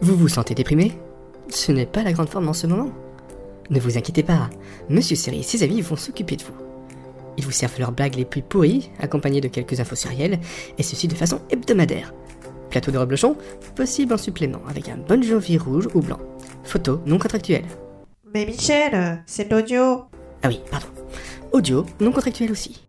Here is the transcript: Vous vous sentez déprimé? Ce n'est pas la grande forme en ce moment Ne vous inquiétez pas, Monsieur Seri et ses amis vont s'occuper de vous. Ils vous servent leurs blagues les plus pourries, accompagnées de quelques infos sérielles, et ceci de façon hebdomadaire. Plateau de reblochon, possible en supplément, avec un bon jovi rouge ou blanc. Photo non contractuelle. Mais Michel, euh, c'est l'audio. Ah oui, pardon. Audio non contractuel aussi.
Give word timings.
Vous 0.00 0.16
vous 0.16 0.28
sentez 0.28 0.54
déprimé? 0.54 0.92
Ce 1.48 1.72
n'est 1.72 1.86
pas 1.86 2.02
la 2.02 2.12
grande 2.12 2.28
forme 2.28 2.48
en 2.48 2.52
ce 2.52 2.66
moment 2.66 2.90
Ne 3.70 3.78
vous 3.78 3.96
inquiétez 3.96 4.22
pas, 4.22 4.50
Monsieur 4.88 5.16
Seri 5.16 5.40
et 5.40 5.42
ses 5.42 5.62
amis 5.62 5.80
vont 5.80 5.96
s'occuper 5.96 6.36
de 6.36 6.42
vous. 6.42 6.54
Ils 7.36 7.44
vous 7.44 7.50
servent 7.50 7.78
leurs 7.78 7.92
blagues 7.92 8.16
les 8.16 8.24
plus 8.24 8.42
pourries, 8.42 8.90
accompagnées 9.00 9.40
de 9.40 9.48
quelques 9.48 9.80
infos 9.80 9.96
sérielles, 9.96 10.40
et 10.78 10.82
ceci 10.82 11.08
de 11.08 11.14
façon 11.14 11.40
hebdomadaire. 11.50 12.12
Plateau 12.70 12.90
de 12.90 12.98
reblochon, 12.98 13.36
possible 13.74 14.14
en 14.14 14.18
supplément, 14.18 14.62
avec 14.68 14.88
un 14.88 14.96
bon 14.96 15.22
jovi 15.22 15.58
rouge 15.58 15.88
ou 15.94 16.00
blanc. 16.00 16.18
Photo 16.64 17.00
non 17.06 17.18
contractuelle. 17.18 17.64
Mais 18.32 18.46
Michel, 18.46 18.94
euh, 18.94 19.14
c'est 19.26 19.50
l'audio. 19.50 20.04
Ah 20.42 20.48
oui, 20.48 20.60
pardon. 20.70 20.88
Audio 21.52 21.86
non 22.00 22.10
contractuel 22.10 22.50
aussi. 22.50 22.86